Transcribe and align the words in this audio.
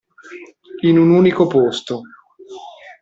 In 0.79 0.97
un 0.97 1.11
unico 1.11 1.45
posto. 1.45 2.01